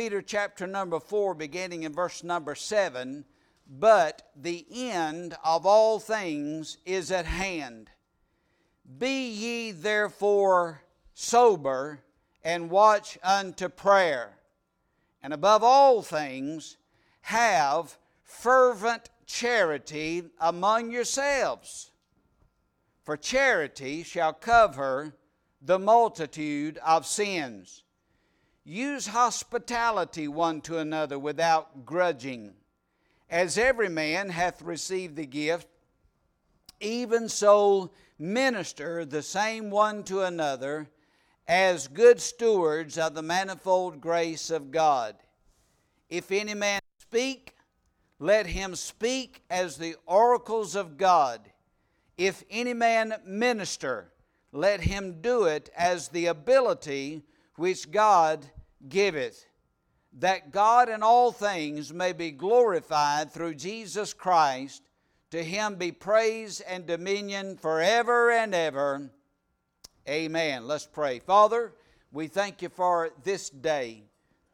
[0.00, 3.22] Peter chapter number 4, beginning in verse number 7
[3.68, 7.90] But the end of all things is at hand.
[8.96, 12.00] Be ye therefore sober
[12.42, 14.38] and watch unto prayer.
[15.22, 16.78] And above all things,
[17.20, 21.90] have fervent charity among yourselves.
[23.02, 25.14] For charity shall cover
[25.60, 27.82] the multitude of sins.
[28.64, 32.52] Use hospitality one to another without grudging.
[33.28, 35.66] As every man hath received the gift,
[36.80, 40.88] even so minister the same one to another
[41.48, 45.16] as good stewards of the manifold grace of God.
[46.08, 47.54] If any man speak,
[48.18, 51.40] let him speak as the oracles of God.
[52.18, 54.12] If any man minister,
[54.52, 57.22] let him do it as the ability
[57.60, 58.46] which God
[58.88, 59.44] giveth,
[60.14, 64.82] that God in all things may be glorified through Jesus Christ.
[65.32, 69.10] To him be praise and dominion forever and ever.
[70.08, 70.66] Amen.
[70.66, 71.18] Let's pray.
[71.18, 71.74] Father,
[72.10, 74.04] we thank you for this day.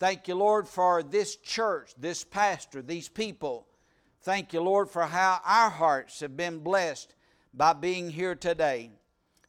[0.01, 3.69] Thank you, Lord, for this church, this pastor, these people.
[4.23, 7.15] Thank you, Lord, for how our hearts have been blessed
[7.55, 8.91] by being here today.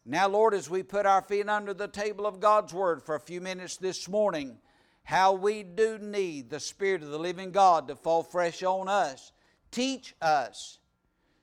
[0.09, 3.19] Now, Lord, as we put our feet under the table of God's Word for a
[3.19, 4.57] few minutes this morning,
[5.03, 9.33] how we do need the Spirit of the living God to fall fresh on us.
[9.69, 10.79] Teach us,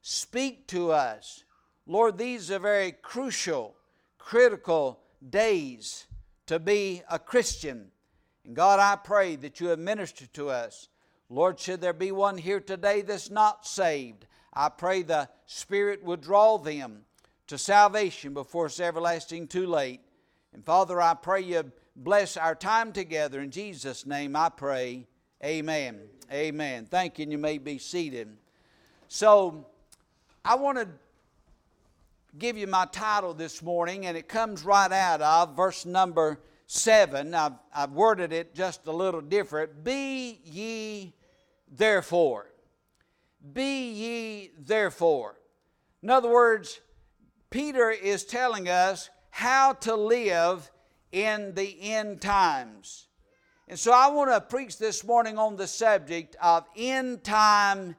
[0.00, 1.44] speak to us.
[1.86, 3.74] Lord, these are very crucial,
[4.16, 4.98] critical
[5.28, 6.06] days
[6.46, 7.88] to be a Christian.
[8.46, 10.88] And God, I pray that you have ministered to us.
[11.28, 16.22] Lord, should there be one here today that's not saved, I pray the Spirit would
[16.22, 17.04] draw them
[17.46, 20.00] to salvation before it's everlasting too late.
[20.52, 23.40] And Father, I pray you bless our time together.
[23.40, 25.06] In Jesus' name I pray.
[25.44, 26.00] Amen.
[26.32, 26.86] Amen.
[26.86, 28.28] Thank you, and you may be seated.
[29.08, 29.66] So,
[30.44, 30.88] I want to
[32.38, 37.34] give you my title this morning, and it comes right out of verse number seven.
[37.34, 39.84] I've, I've worded it just a little different.
[39.84, 41.14] Be ye
[41.70, 42.50] therefore.
[43.52, 45.36] Be ye therefore.
[46.02, 46.80] In other words,
[47.54, 50.72] Peter is telling us how to live
[51.12, 53.06] in the end times.
[53.68, 57.94] And so I want to preach this morning on the subject of end time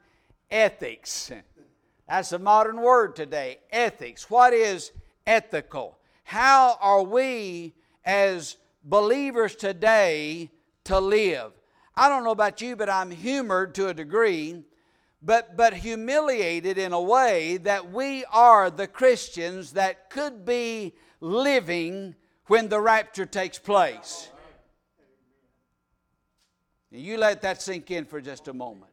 [0.51, 1.31] ethics.
[2.09, 4.29] That's a modern word today ethics.
[4.29, 4.91] What is
[5.25, 5.99] ethical?
[6.25, 10.51] How are we as believers today
[10.83, 11.53] to live?
[11.95, 14.66] I don't know about you, but I'm humored to a degree
[15.25, 22.13] but, but humiliated in a way that we are the Christians that could be living
[22.45, 24.29] when the rapture takes place.
[26.91, 28.91] You let that sink in for just a moment.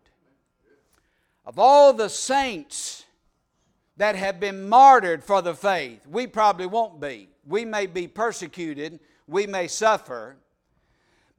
[1.44, 3.04] Of all the saints
[3.98, 7.28] that have been martyred for the faith, we probably won't be.
[7.46, 10.36] We may be persecuted, we may suffer,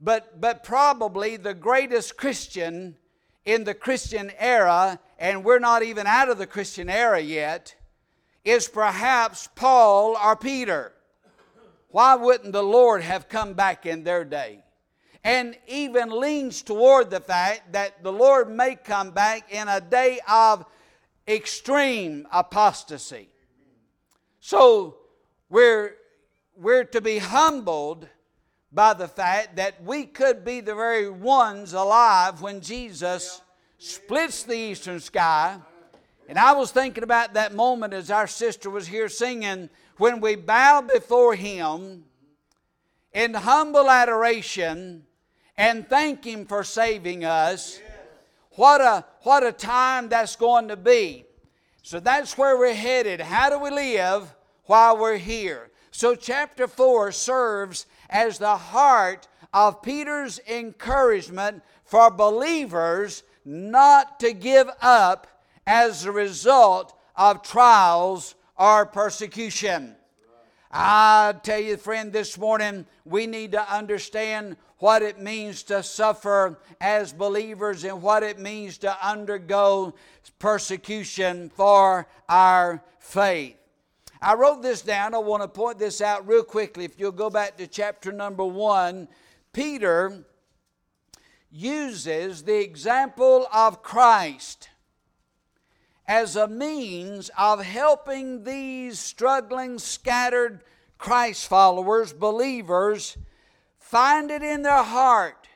[0.00, 2.96] but, but probably the greatest Christian
[3.44, 7.74] in the Christian era, and we're not even out of the Christian era yet,
[8.44, 10.92] is perhaps Paul or Peter.
[11.88, 14.60] Why wouldn't the Lord have come back in their day?
[15.22, 20.20] And even leans toward the fact that the Lord may come back in a day
[20.28, 20.66] of
[21.26, 23.28] extreme apostasy.
[24.40, 24.96] So
[25.48, 25.94] we're,
[26.56, 28.06] we're to be humbled
[28.74, 33.40] by the fact that we could be the very ones alive when Jesus
[33.78, 35.56] splits the eastern sky.
[36.28, 40.34] And I was thinking about that moment as our sister was here singing when we
[40.34, 42.04] bow before Him
[43.12, 45.04] in humble adoration
[45.56, 47.78] and thank Him for saving us.
[48.52, 51.26] What a, what a time that's going to be.
[51.82, 53.20] So that's where we're headed.
[53.20, 55.70] How do we live while we're here?
[55.90, 64.68] So, chapter 4 serves as the heart of Peter's encouragement for believers not to give
[64.80, 65.26] up
[65.66, 69.96] as a result of trials or persecution.
[70.70, 76.58] I tell you, friend, this morning we need to understand what it means to suffer
[76.80, 79.94] as believers and what it means to undergo
[80.38, 83.56] persecution for our faith.
[84.24, 85.14] I wrote this down.
[85.14, 86.86] I want to point this out real quickly.
[86.86, 89.06] If you'll go back to chapter number one,
[89.52, 90.24] Peter
[91.50, 94.70] uses the example of Christ
[96.06, 100.64] as a means of helping these struggling, scattered
[100.96, 103.18] Christ followers, believers,
[103.78, 105.48] find it in their heart,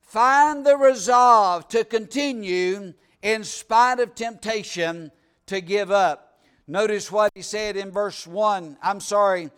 [0.00, 5.12] find the resolve to continue in spite of temptation
[5.44, 6.27] to give up.
[6.70, 8.76] Notice what he said in verse 1.
[8.82, 9.50] I'm sorry,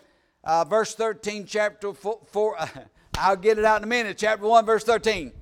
[0.45, 2.21] uh, verse 13, chapter 4.
[2.27, 2.57] four
[3.19, 4.17] I'll get it out in a minute.
[4.17, 5.33] Chapter 1, verse 13.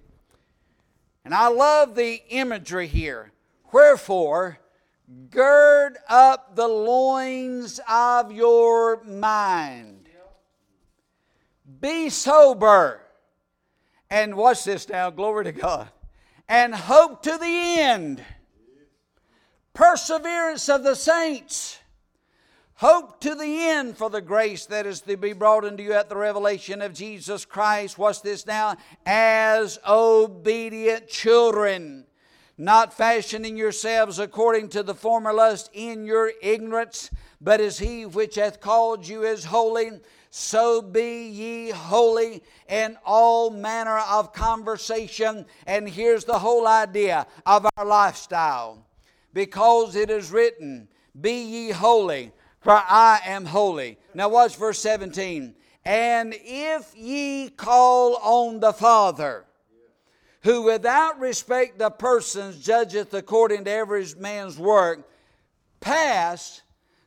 [1.26, 3.32] And I love the imagery here.
[3.70, 4.58] Wherefore,
[5.28, 10.08] gird up the loins of your mind.
[11.80, 13.02] Be sober.
[14.08, 15.90] And watch this now, glory to God.
[16.48, 18.24] And hope to the end.
[19.78, 21.78] Perseverance of the saints.
[22.74, 26.08] Hope to the end for the grace that is to be brought unto you at
[26.08, 27.96] the revelation of Jesus Christ.
[27.96, 28.76] What's this now?
[29.06, 32.06] As obedient children,
[32.56, 37.08] not fashioning yourselves according to the former lust in your ignorance,
[37.40, 39.92] but as he which hath called you is holy,
[40.30, 45.46] so be ye holy in all manner of conversation.
[45.68, 48.87] And here's the whole idea of our lifestyle.
[49.38, 50.88] Because it is written,
[51.20, 53.98] Be ye holy for I am holy.
[54.14, 55.54] Now, watch verse 17.
[55.84, 59.44] And if ye call on the Father,
[60.42, 65.08] who without respect of persons judgeth according to every man's work,
[65.78, 66.62] pass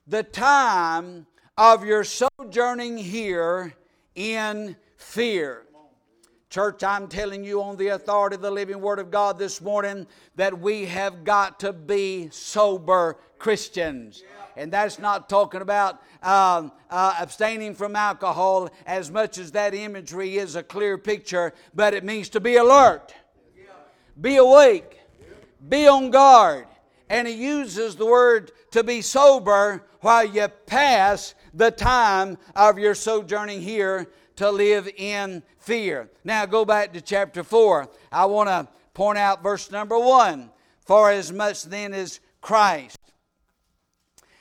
[0.08, 1.28] the time
[1.58, 3.74] of your sojourning here
[4.16, 5.66] in fear.
[6.52, 10.06] Church, I'm telling you on the authority of the living Word of God this morning
[10.36, 14.22] that we have got to be sober Christians.
[14.58, 20.38] And that's not talking about um, uh, abstaining from alcohol as much as that imagery
[20.38, 23.16] is a clear picture, but it means to be alert,
[24.20, 25.00] be awake,
[25.70, 26.68] be on guard.
[27.10, 32.94] And he uses the word to be sober while you pass the time of your
[32.94, 34.10] sojourning here
[34.42, 36.10] to live in fear.
[36.24, 37.88] Now go back to chapter 4.
[38.12, 40.50] I want to point out verse number 1.
[40.84, 42.98] For as much then as Christ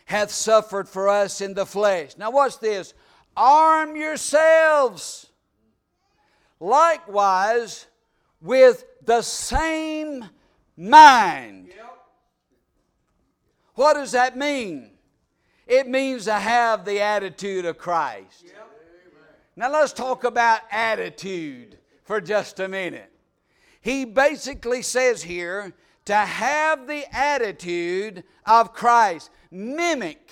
[0.06, 2.16] hath suffered for us in the flesh.
[2.16, 2.94] Now watch this.
[3.36, 5.26] Arm yourselves
[6.58, 7.86] likewise
[8.40, 10.24] with the same
[10.78, 11.74] mind.
[13.74, 14.92] What does that mean?
[15.66, 18.46] It means to have the attitude of Christ.
[19.60, 23.12] Now let's talk about attitude for just a minute.
[23.82, 25.74] He basically says here
[26.06, 29.28] to have the attitude of Christ.
[29.50, 30.30] Mimic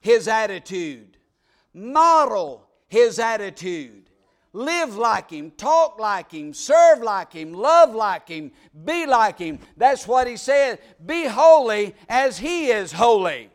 [0.00, 1.16] his attitude,
[1.72, 4.10] model his attitude,
[4.52, 8.52] live like him, talk like him, serve like him, love like him,
[8.84, 9.60] be like him.
[9.78, 10.78] That's what he said.
[11.06, 13.48] Be holy as he is holy.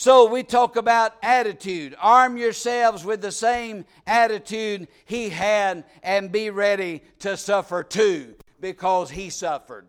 [0.00, 1.94] So we talk about attitude.
[2.00, 9.10] Arm yourselves with the same attitude he had and be ready to suffer too because
[9.10, 9.86] he suffered.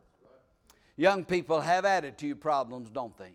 [0.98, 3.32] Young people have attitude problems, don't they?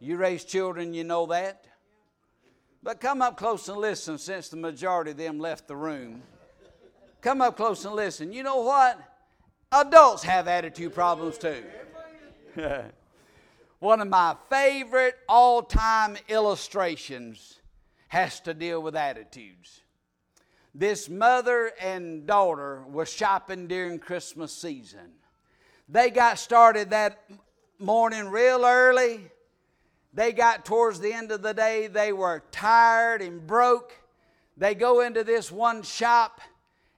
[0.00, 1.64] You raise children, you know that.
[2.82, 6.24] But come up close and listen since the majority of them left the room.
[7.20, 8.32] Come up close and listen.
[8.32, 8.98] You know what?
[9.70, 11.62] Adults have attitude problems too.
[13.78, 17.60] One of my favorite all time illustrations
[18.08, 19.82] has to deal with attitudes.
[20.74, 25.12] This mother and daughter were shopping during Christmas season.
[25.88, 27.22] They got started that
[27.78, 29.30] morning real early.
[30.12, 33.92] They got towards the end of the day, they were tired and broke.
[34.56, 36.40] They go into this one shop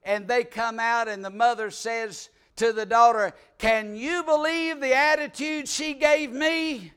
[0.05, 4.95] and they come out, and the mother says, to the daughter, Can you believe the
[4.95, 6.93] attitude she gave me?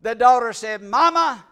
[0.00, 1.44] The daughter said, Mama,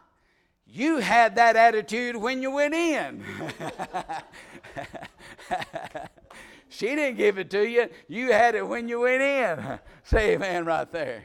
[0.66, 3.24] you had that attitude when you went in.
[6.68, 7.88] she didn't give it to you.
[8.08, 9.78] You had it when you went in.
[10.04, 11.24] Say amen right there.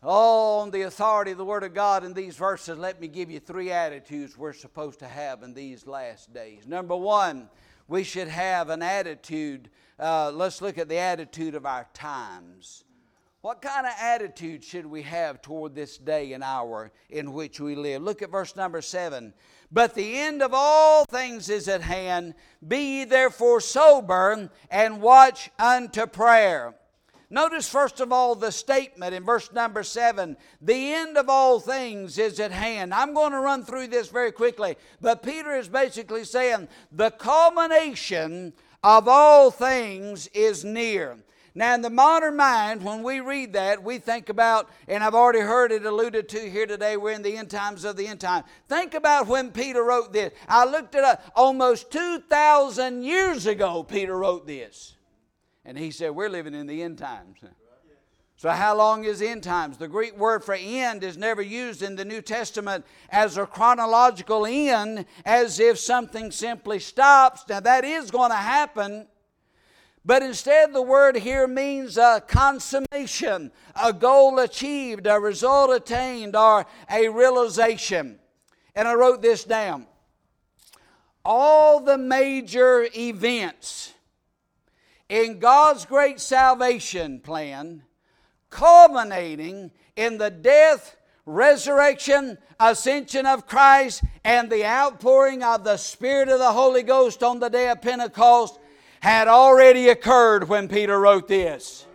[0.00, 3.30] Oh, on the authority of the Word of God in these verses, let me give
[3.30, 6.68] you three attitudes we're supposed to have in these last days.
[6.68, 7.48] Number one,
[7.88, 9.70] we should have an attitude.
[9.98, 12.84] Uh, let's look at the attitude of our times.
[13.40, 17.76] What kind of attitude should we have toward this day and hour in which we
[17.76, 18.02] live?
[18.02, 19.32] Look at verse number seven.
[19.70, 22.34] But the end of all things is at hand.
[22.66, 26.74] Be ye therefore sober and watch unto prayer.
[27.30, 32.16] Notice, first of all, the statement in verse number seven the end of all things
[32.16, 32.94] is at hand.
[32.94, 38.54] I'm going to run through this very quickly, but Peter is basically saying the culmination
[38.82, 41.18] of all things is near.
[41.54, 45.40] Now, in the modern mind, when we read that, we think about, and I've already
[45.40, 48.44] heard it alluded to here today, we're in the end times of the end time.
[48.68, 50.32] Think about when Peter wrote this.
[50.48, 51.20] I looked it up.
[51.34, 54.94] Almost 2,000 years ago, Peter wrote this.
[55.68, 57.38] And he said, We're living in the end times.
[58.34, 59.78] So, how long is end times?
[59.78, 64.46] The Greek word for end is never used in the New Testament as a chronological
[64.46, 67.44] end, as if something simply stops.
[67.48, 69.06] Now, that is going to happen
[70.08, 76.64] but instead, the word here means a consummation, a goal achieved, a result attained, or
[76.90, 78.18] a realization.
[78.74, 79.86] And I wrote this down.
[81.26, 83.92] All the major events
[85.08, 87.82] in God's great salvation plan,
[88.50, 96.38] culminating in the death, resurrection, ascension of Christ, and the outpouring of the Spirit of
[96.38, 98.58] the Holy Ghost on the day of Pentecost
[99.00, 101.86] had already occurred when Peter wrote this.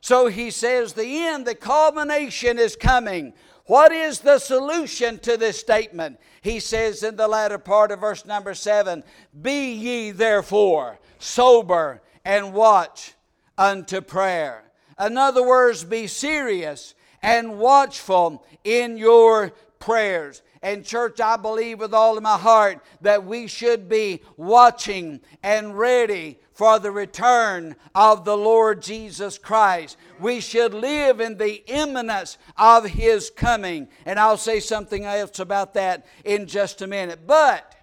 [0.00, 3.34] So he says the end, the culmination is coming.
[3.66, 6.18] What is the solution to this statement?
[6.42, 9.04] He says in the latter part of verse number seven
[9.40, 13.14] Be ye therefore sober and watch
[13.56, 14.64] unto prayer.
[14.98, 20.42] In other words, be serious and watchful in your prayers.
[20.62, 25.78] And, church, I believe with all of my heart that we should be watching and
[25.78, 29.96] ready for the return of the Lord Jesus Christ.
[30.18, 33.88] We should live in the imminence of His coming.
[34.04, 37.20] And I'll say something else about that in just a minute.
[37.26, 37.74] But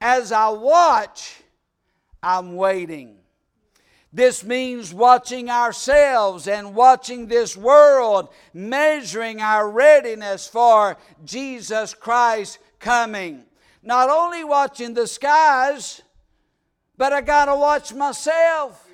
[0.00, 1.39] as I watch,
[2.22, 3.16] I'm waiting.
[4.12, 13.44] This means watching ourselves and watching this world, measuring our readiness for Jesus Christ coming.
[13.82, 16.02] Not only watching the skies,
[16.96, 18.86] but I got to watch myself.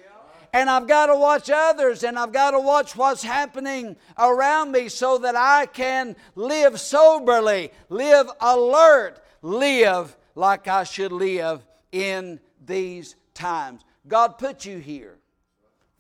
[0.52, 4.88] And I've got to watch others and I've got to watch what's happening around me
[4.88, 13.16] so that I can live soberly, live alert, live like I should live in these
[13.34, 13.82] times.
[14.06, 15.18] God put you here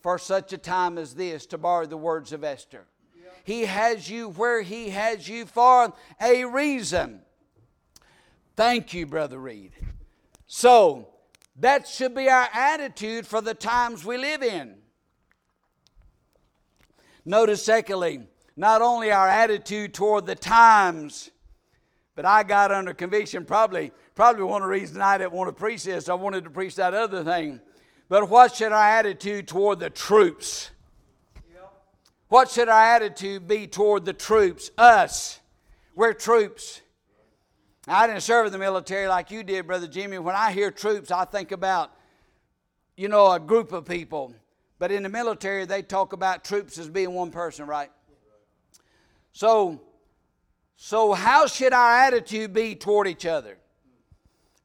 [0.00, 2.86] for such a time as this, to borrow the words of Esther.
[3.44, 7.22] He has you where He has you for a reason.
[8.56, 9.72] Thank you, Brother Reed.
[10.46, 11.08] So,
[11.58, 14.76] that should be our attitude for the times we live in.
[17.24, 21.30] Notice, secondly, not only our attitude toward the times,
[22.16, 25.52] but I got under conviction probably, probably one of the reasons I didn't want to
[25.52, 27.60] preach this, I wanted to preach that other thing.
[28.08, 30.70] But what should our attitude toward the troops?
[32.28, 34.70] What should our attitude be toward the troops?
[34.78, 35.38] Us.
[35.94, 36.80] We're troops.
[37.86, 40.18] I didn't serve in the military like you did, Brother Jimmy.
[40.18, 41.92] When I hear troops, I think about,
[42.96, 44.34] you know, a group of people.
[44.78, 47.90] But in the military, they talk about troops as being one person, right?
[49.32, 49.80] So,
[50.76, 53.58] so how should our attitude be toward each other?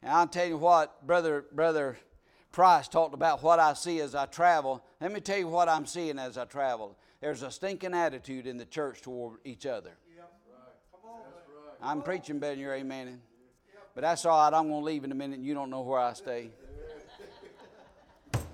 [0.02, 1.96] And I'll tell you what, brother, brother
[2.52, 4.84] Price talked about what I see as I travel.
[5.00, 6.98] Let me tell you what I'm seeing as I travel.
[7.20, 9.92] There's a stinking attitude in the church toward each other.
[11.80, 13.22] I'm preaching better than you're amen.
[13.94, 14.52] But that's all right.
[14.56, 16.50] I'm going to leave in a minute and you don't know where I stay.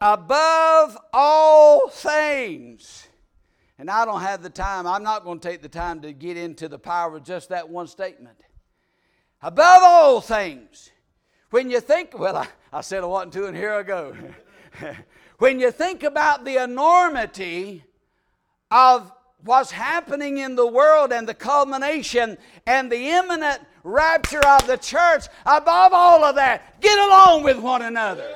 [0.00, 3.08] Above all things.
[3.78, 4.86] And I don't have the time.
[4.86, 7.68] I'm not going to take the time to get into the power of just that
[7.68, 8.36] one statement
[9.44, 10.90] above all things.
[11.50, 14.16] When you think, well, I, I said I wasn't to, and here I go.
[15.38, 17.84] when you think about the enormity
[18.70, 19.12] of
[19.44, 25.26] what's happening in the world and the culmination and the imminent rapture of the church,
[25.44, 28.34] above all of that, get along with one another.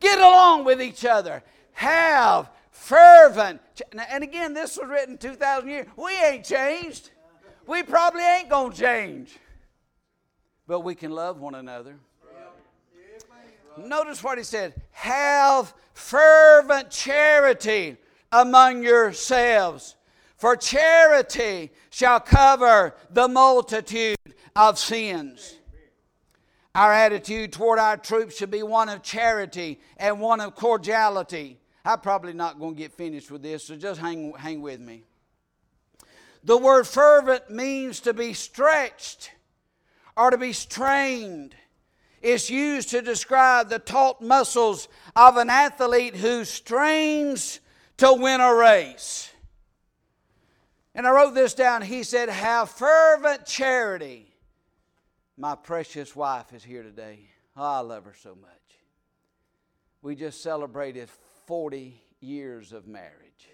[0.00, 1.42] Get along with each other.
[1.72, 3.60] Have fervent.
[4.10, 5.86] And again, this was written 2,000 years.
[5.96, 7.10] We ain't changed
[7.70, 9.38] we probably ain't going to change.
[10.66, 11.96] But we can love one another.
[13.78, 17.96] Notice what he said have fervent charity
[18.32, 19.94] among yourselves,
[20.36, 24.16] for charity shall cover the multitude
[24.56, 25.56] of sins.
[26.74, 31.59] Our attitude toward our troops should be one of charity and one of cordiality.
[31.84, 35.04] I'm probably not going to get finished with this, so just hang, hang with me.
[36.44, 39.30] The word fervent means to be stretched
[40.16, 41.54] or to be strained.
[42.22, 47.60] It's used to describe the taut muscles of an athlete who strains
[47.98, 49.30] to win a race.
[50.94, 51.82] And I wrote this down.
[51.82, 54.26] He said, Have fervent charity.
[55.36, 57.20] My precious wife is here today.
[57.56, 58.50] Oh, I love her so much.
[60.02, 61.08] We just celebrated
[61.50, 63.48] 40 years of marriage.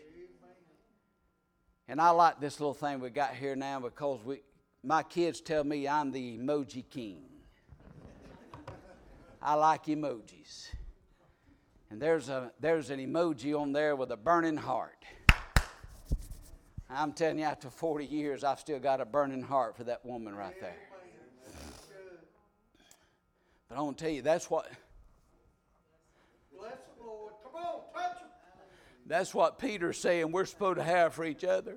[1.88, 4.43] And I like this little thing we got here now because we,
[4.85, 7.23] my kids tell me I'm the emoji king.
[9.41, 10.69] I like emojis.
[11.88, 15.03] And there's, a, there's an emoji on there with a burning heart.
[16.91, 20.35] I'm telling you, after 40 years, I've still got a burning heart for that woman
[20.35, 20.76] right there.
[23.71, 24.71] But I want to tell you, that's what.
[26.59, 27.33] Bless the Lord.
[27.43, 28.29] Come on, touch him.
[29.07, 31.77] That's what Peter's saying we're supposed to have for each other.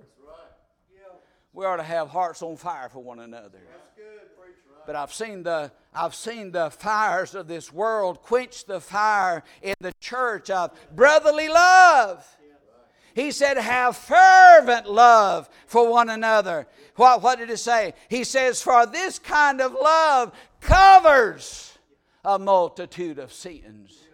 [1.54, 3.60] We ought to have hearts on fire for one another.
[3.72, 4.60] that's good, preacher.
[4.86, 9.74] But I've seen the I've seen the fires of this world quench the fire in
[9.82, 12.26] the church of brotherly love.
[13.16, 16.68] He said, have fervent love for one another.
[16.96, 17.96] What, what did it say?
[18.08, 20.32] He says, for this kind of love
[20.62, 21.78] covers
[22.24, 24.06] a multitude of sins.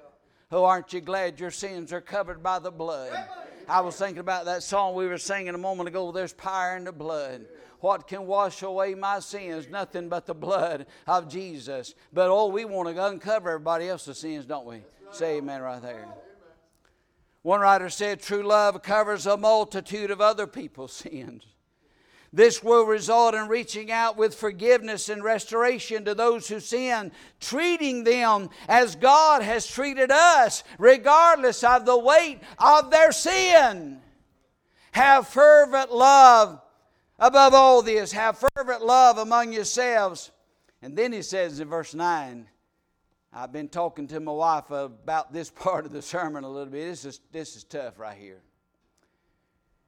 [0.51, 3.11] Oh, aren't you glad your sins are covered by the blood?
[3.67, 6.11] I was thinking about that song we were singing a moment ago.
[6.11, 7.45] There's power in the blood.
[7.79, 9.67] What can wash away my sins?
[9.69, 11.95] Nothing but the blood of Jesus.
[12.13, 14.83] But oh, we want to uncover everybody else's sins, don't we?
[15.11, 16.07] Say amen right there.
[17.41, 21.43] One writer said, True love covers a multitude of other people's sins.
[22.35, 28.03] This will result in reaching out with forgiveness and restoration to those who sin, treating
[28.03, 34.01] them as God has treated us, regardless of the weight of their sin.
[34.91, 36.61] Have fervent love
[37.17, 38.11] above all this.
[38.11, 40.31] Have fervent love among yourselves.
[40.81, 42.49] And then he says in verse 9,
[43.31, 46.89] I've been talking to my wife about this part of the sermon a little bit.
[46.89, 48.41] This is, this is tough right here.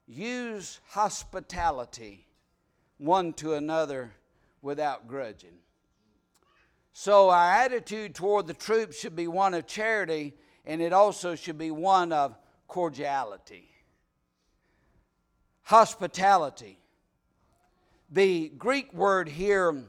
[0.07, 2.26] Use hospitality
[2.97, 4.11] one to another
[4.61, 5.57] without grudging.
[6.93, 10.33] So, our attitude toward the troops should be one of charity,
[10.65, 12.35] and it also should be one of
[12.67, 13.69] cordiality.
[15.63, 16.79] Hospitality.
[18.09, 19.83] The Greek word here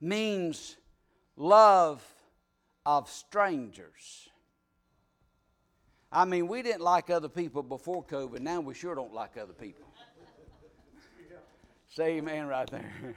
[0.00, 0.76] means
[1.36, 2.04] love
[2.86, 4.28] of strangers.
[6.10, 8.40] I mean, we didn't like other people before COVID.
[8.40, 9.87] Now we sure don't like other people.
[11.98, 12.92] Say amen right there.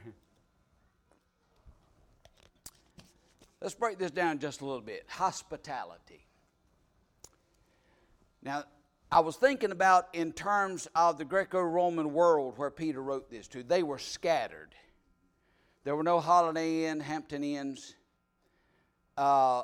[3.61, 5.05] Let's break this down just a little bit.
[5.07, 6.25] Hospitality.
[8.41, 8.63] Now,
[9.11, 13.47] I was thinking about in terms of the Greco Roman world where Peter wrote this
[13.49, 13.61] to.
[13.61, 14.73] They were scattered.
[15.83, 17.93] There were no Holiday Inn, Hampton Inns.
[19.15, 19.61] Uh,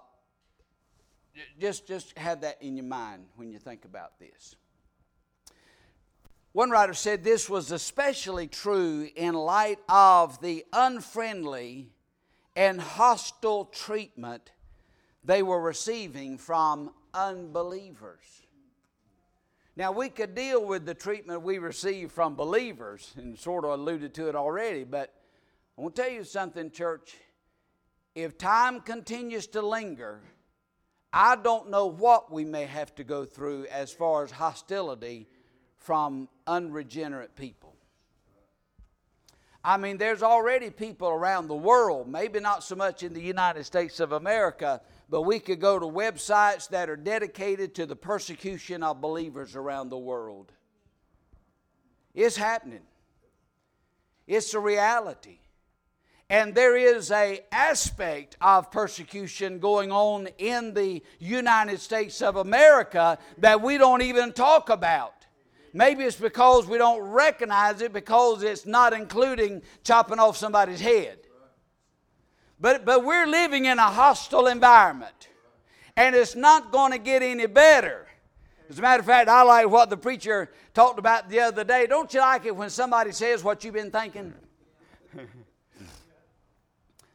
[1.60, 4.56] just, just have that in your mind when you think about this.
[6.58, 11.92] One writer said this was especially true in light of the unfriendly
[12.56, 14.50] and hostile treatment
[15.24, 18.24] they were receiving from unbelievers.
[19.76, 24.16] Now, we could deal with the treatment we receive from believers, and sort of alluded
[24.16, 25.14] to it already, but
[25.78, 27.18] I want to tell you something, church.
[28.16, 30.22] If time continues to linger,
[31.14, 35.28] I don't know what we may have to go through as far as hostility
[35.80, 37.76] from unregenerate people.
[39.64, 43.66] I mean, there's already people around the world, maybe not so much in the United
[43.66, 48.82] States of America, but we could go to websites that are dedicated to the persecution
[48.82, 50.54] of believers around the world.
[52.14, 52.84] It's happening.
[54.26, 55.40] It's a reality.
[56.30, 63.18] And there is a aspect of persecution going on in the United States of America
[63.38, 65.17] that we don't even talk about.
[65.78, 71.20] Maybe it's because we don't recognize it because it's not including chopping off somebody's head.
[72.60, 75.30] But, but we're living in a hostile environment,
[75.96, 78.08] and it's not going to get any better.
[78.72, 81.86] As a matter of fact, I like what the preacher talked about the other day.
[81.86, 84.34] Don't you like it when somebody says what you've been thinking?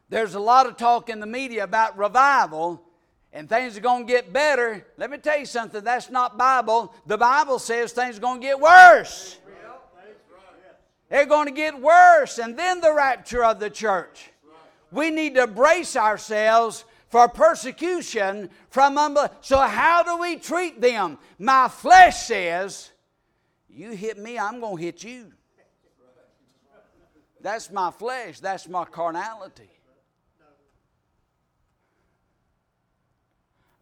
[0.09, 2.81] There's a lot of talk in the media about revival,
[3.32, 4.86] and things are going to get better.
[4.98, 6.94] Let me tell you something that's not Bible.
[7.06, 9.38] The Bible says things are going to get worse.
[11.08, 14.30] They're going to get worse, and then the rapture of the church.
[14.90, 19.18] We need to brace ourselves for persecution from.
[19.42, 21.18] So, how do we treat them?
[21.38, 22.90] My flesh says,
[23.68, 25.32] You hit me, I'm going to hit you.
[27.42, 29.68] That's my flesh, that's my carnality.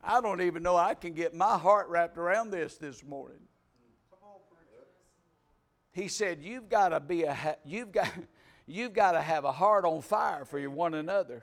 [0.03, 3.41] I don't even know I can get my heart wrapped around this this morning.
[5.93, 8.09] He said, "You've got to be a you've got
[8.71, 11.43] You've got to have a heart on fire for one another.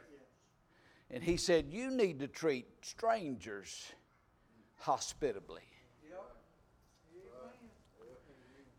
[1.11, 3.91] And he said, You need to treat strangers
[4.77, 5.63] hospitably.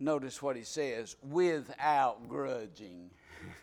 [0.01, 3.11] Notice what he says without grudging.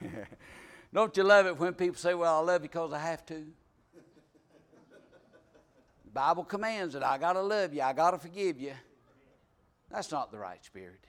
[0.94, 3.44] Don't you love it when people say, Well, I love you because I have to?
[6.16, 8.72] Bible commands that I got to love you, I got to forgive you.
[9.92, 11.02] That's not the right spirit.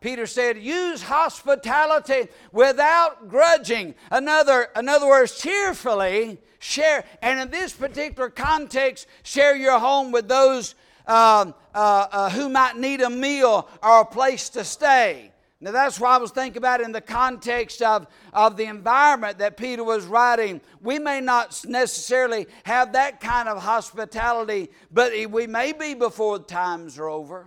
[0.00, 3.94] Peter said, use hospitality without grudging.
[4.10, 7.04] Another, in other words, cheerfully share.
[7.22, 10.74] And in this particular context, share your home with those
[11.06, 15.30] uh, uh, uh, who might need a meal or a place to stay.
[15.62, 19.58] Now, that's why I was thinking about in the context of, of the environment that
[19.58, 20.62] Peter was writing.
[20.80, 26.44] We may not necessarily have that kind of hospitality, but we may be before the
[26.44, 27.46] times are over.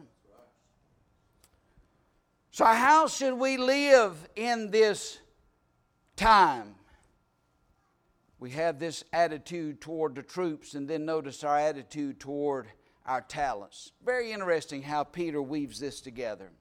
[2.52, 5.18] So, how should we live in this
[6.16, 6.76] time?
[8.38, 12.68] We have this attitude toward the troops, and then notice our attitude toward
[13.08, 13.92] our talents.
[14.06, 16.52] Very interesting how Peter weaves this together.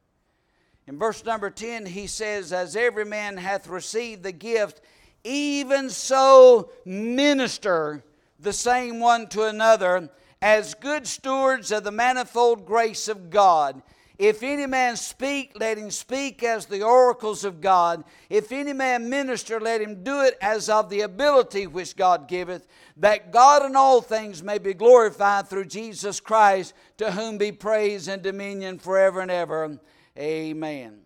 [0.86, 4.80] In verse number 10, he says, As every man hath received the gift,
[5.24, 8.02] even so minister
[8.40, 13.80] the same one to another, as good stewards of the manifold grace of God.
[14.18, 18.04] If any man speak, let him speak as the oracles of God.
[18.28, 22.66] If any man minister, let him do it as of the ability which God giveth,
[22.98, 28.06] that God in all things may be glorified through Jesus Christ, to whom be praise
[28.06, 29.78] and dominion forever and ever.
[30.18, 31.00] Amen.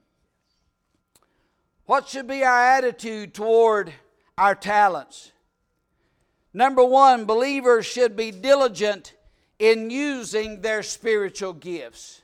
[1.84, 3.92] What should be our attitude toward
[4.36, 5.32] our talents?
[6.52, 9.14] Number one, believers should be diligent
[9.58, 12.22] in using their spiritual gifts.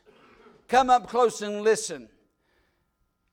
[0.69, 2.09] Come up close and listen.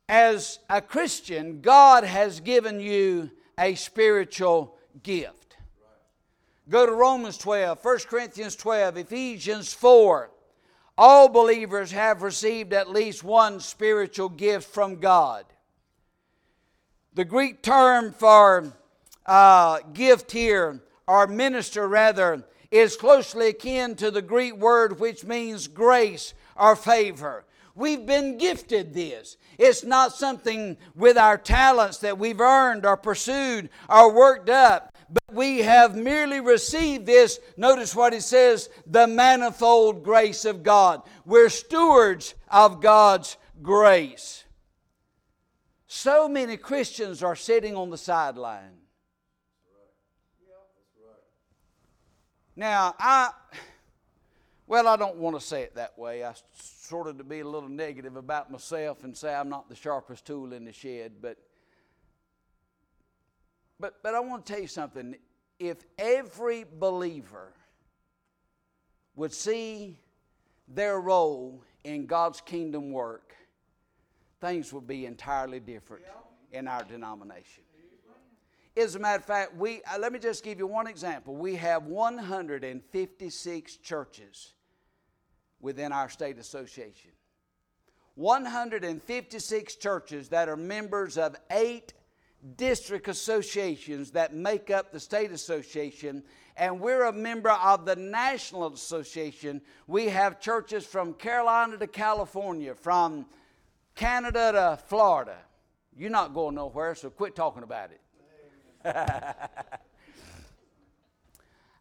[0.08, 5.58] As a Christian, God has given you a spiritual gift.
[6.70, 10.30] Go to Romans 12, 1 Corinthians 12, Ephesians 4.
[11.02, 15.46] All believers have received at least one spiritual gift from God.
[17.14, 18.74] The Greek term for
[19.26, 25.70] uh, gift here, or minister rather, is closely akin to the Greek word which means
[25.70, 27.46] grace or favor.
[27.76, 29.38] We've been gifted this.
[29.58, 35.34] It's not something with our talents that we've earned or pursued or worked up, but
[35.34, 37.40] we have merely received this.
[37.58, 41.02] Notice what it says the manifold grace of God.
[41.26, 44.44] We're stewards of God's grace.
[45.88, 48.78] So many Christians are sitting on the sideline.
[52.56, 53.32] Now, I
[54.68, 56.24] well, I don't want to say it that way.
[56.24, 59.76] I sort of to be a little negative about myself and say I'm not the
[59.76, 61.38] sharpest tool in the shed, but
[63.80, 65.16] but but I want to tell you something.
[65.58, 67.54] If every believer
[69.16, 70.00] would see
[70.68, 73.36] their role in God's kingdom work,
[74.40, 76.04] things would be entirely different
[76.52, 77.64] in our denomination.
[78.78, 81.36] As a matter of fact, we uh, let me just give you one example.
[81.36, 84.54] We have 156 churches
[85.60, 87.12] within our state association.
[88.16, 91.94] 156 churches that are members of eight
[92.56, 96.24] district associations that make up the state association,
[96.56, 99.62] and we're a member of the national association.
[99.88, 103.26] We have churches from Carolina to California, from
[103.96, 105.38] Canada to Florida.
[105.96, 108.02] You're not going nowhere, so quit talking about it.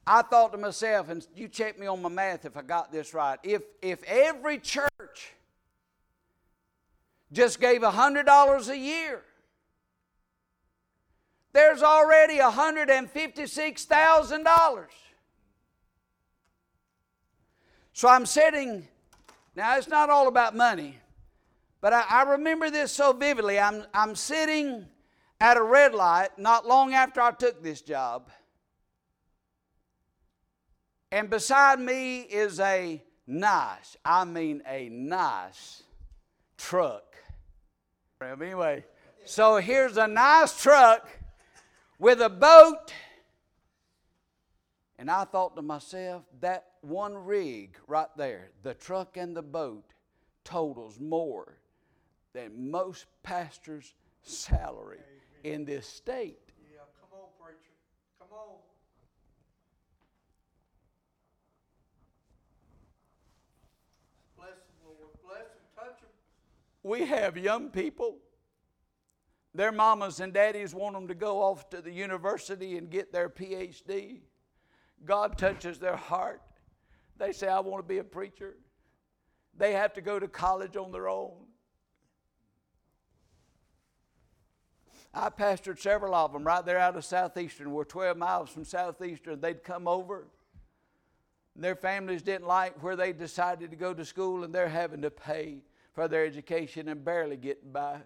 [0.06, 3.12] I thought to myself, and you check me on my math if I got this
[3.12, 3.38] right.
[3.42, 5.34] If, if every church
[7.30, 9.22] just gave $100 a year,
[11.52, 14.84] there's already $156,000.
[17.92, 18.86] So I'm sitting,
[19.56, 21.00] now it's not all about money,
[21.80, 23.58] but I, I remember this so vividly.
[23.58, 24.86] I'm, I'm sitting
[25.40, 28.30] at a red light not long after I took this job
[31.10, 35.82] and beside me is a nice, I mean a nice
[36.58, 37.16] truck.
[38.20, 38.84] Anyway,
[39.24, 41.08] so here's a nice truck
[41.98, 42.92] with a boat.
[44.98, 49.84] And I thought to myself, that one rig right there, the truck and the boat,
[50.44, 51.58] totals more
[52.32, 54.98] than most pastors' salary
[55.44, 56.40] in this state.
[56.72, 57.58] Yeah, come on, preacher.
[58.18, 58.56] Come on.
[64.36, 64.98] Bless them, Lord.
[65.24, 65.62] Bless them.
[65.76, 66.10] Touch them.
[66.82, 68.18] we have young people
[69.58, 73.28] Their mamas and daddies want them to go off to the university and get their
[73.28, 74.20] PhD.
[75.04, 76.40] God touches their heart.
[77.16, 78.54] They say, I want to be a preacher.
[79.56, 81.32] They have to go to college on their own.
[85.12, 87.72] I pastored several of them right there out of Southeastern.
[87.72, 89.40] We're 12 miles from Southeastern.
[89.40, 90.28] They'd come over.
[91.56, 95.10] Their families didn't like where they decided to go to school, and they're having to
[95.10, 98.02] pay for their education and barely getting by.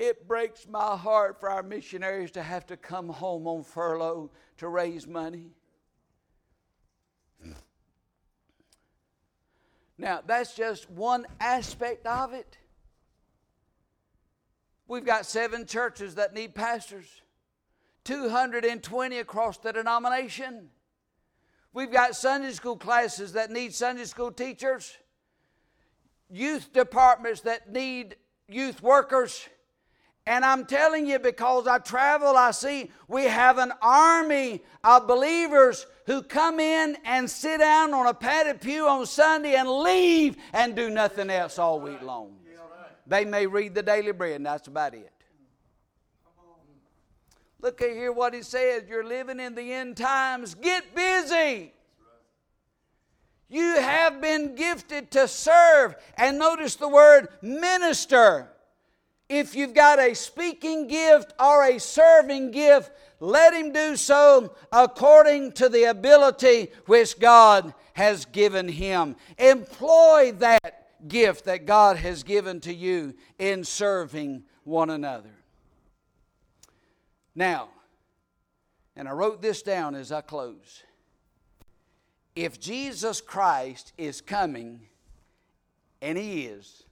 [0.00, 4.66] It breaks my heart for our missionaries to have to come home on furlough to
[4.66, 5.50] raise money.
[9.98, 12.56] Now, that's just one aspect of it.
[14.88, 17.20] We've got seven churches that need pastors,
[18.04, 20.70] 220 across the denomination.
[21.74, 24.96] We've got Sunday school classes that need Sunday school teachers,
[26.30, 28.16] youth departments that need
[28.48, 29.46] youth workers.
[30.26, 35.86] And I'm telling you, because I travel, I see we have an army of believers
[36.06, 40.76] who come in and sit down on a padded pew on Sunday and leave and
[40.76, 42.36] do nothing else all week long.
[43.06, 45.10] They may read the daily bread, and that's about it.
[47.60, 48.84] Look at here what he says.
[48.88, 50.54] You're living in the end times.
[50.54, 51.72] Get busy.
[53.48, 55.96] You have been gifted to serve.
[56.16, 58.48] And notice the word minister.
[59.30, 62.90] If you've got a speaking gift or a serving gift,
[63.20, 69.14] let him do so according to the ability which God has given him.
[69.38, 75.30] Employ that gift that God has given to you in serving one another.
[77.32, 77.68] Now,
[78.96, 80.82] and I wrote this down as I close.
[82.34, 84.88] If Jesus Christ is coming,
[86.02, 86.82] and He is,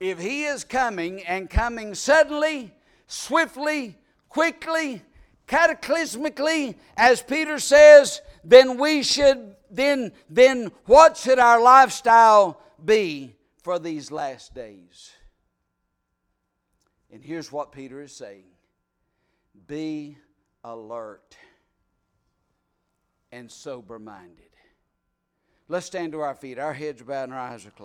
[0.00, 2.72] if He is coming and coming suddenly,
[3.06, 3.96] swiftly,
[4.28, 5.02] quickly,
[5.46, 13.78] cataclysmically, as Peter says, then we should, then, then what should our lifestyle be for
[13.78, 15.12] these last days?
[17.12, 18.44] And here's what Peter is saying
[19.66, 20.16] be
[20.64, 21.36] alert
[23.32, 24.44] and sober minded.
[25.68, 26.58] Let's stand to our feet.
[26.58, 27.78] Our heads are bowed and our eyes are closed.